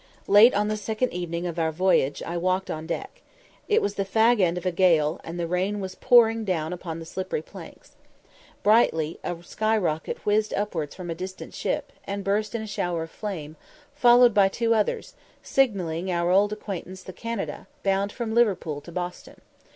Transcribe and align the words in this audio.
Late 0.27 0.55
on 0.55 0.67
the 0.67 0.77
second 0.77 1.13
evening 1.13 1.45
of 1.45 1.59
our 1.59 1.71
voyage, 1.71 2.23
I 2.23 2.35
walked 2.35 2.71
on 2.71 2.87
deck. 2.87 3.21
It 3.67 3.83
was 3.83 3.93
the 3.93 4.03
"fag 4.03 4.39
end" 4.41 4.57
of 4.57 4.65
a 4.65 4.71
gale, 4.71 5.21
and 5.23 5.39
the 5.39 5.45
rain 5.45 5.79
was 5.79 5.93
pouring 5.93 6.43
down 6.43 6.73
upon 6.73 6.97
the 6.97 7.05
slippery 7.05 7.43
planks. 7.43 7.91
Brightly 8.63 9.19
a 9.23 9.37
skyrocket 9.43 10.25
whizzed 10.25 10.55
upwards 10.55 10.95
from 10.95 11.11
a 11.11 11.13
distant 11.13 11.53
ship, 11.53 11.93
and 12.05 12.23
burst 12.23 12.55
in 12.55 12.63
a 12.63 12.65
shower 12.67 13.03
of 13.03 13.11
flame, 13.11 13.57
followed 13.93 14.33
by 14.33 14.47
two 14.49 14.73
others, 14.73 15.13
signalling 15.43 16.09
our 16.09 16.31
old 16.31 16.51
acquaintance 16.51 17.03
the 17.03 17.13
Canada, 17.13 17.67
bound 17.83 18.11
from 18.11 18.33
Liverpool 18.33 18.81
to 18.81 18.91
Boston. 18.91 19.39